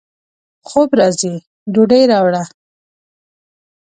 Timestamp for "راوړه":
2.11-2.43